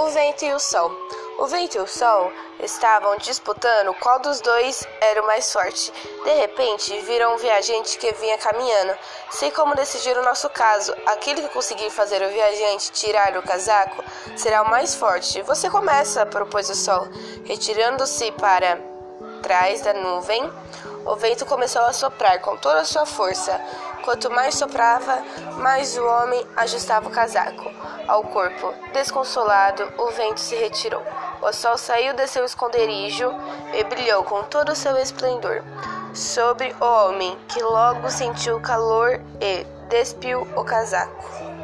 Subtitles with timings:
[0.00, 0.90] O vento e o sol.
[1.38, 5.92] O vento e o sol estavam disputando qual dos dois era o mais forte.
[6.24, 8.96] De repente, viram um viajante que vinha caminhando.
[9.30, 10.94] Sei como decidir o nosso caso.
[11.04, 14.02] Aquele que conseguir fazer o viajante tirar o casaco
[14.38, 15.42] será o mais forte.
[15.42, 17.06] Você começa, propôs o sol,
[17.44, 18.89] retirando-se para
[19.40, 20.50] trás da nuvem.
[21.04, 23.60] O vento começou a soprar com toda a sua força.
[24.04, 25.22] Quanto mais soprava,
[25.58, 27.70] mais o homem ajustava o casaco
[28.06, 28.72] ao corpo.
[28.92, 31.02] Desconsolado, o vento se retirou.
[31.42, 33.30] O sol saiu de seu esconderijo
[33.72, 35.62] e brilhou com todo o seu esplendor
[36.14, 41.59] sobre o homem, que logo sentiu calor e despiu o casaco.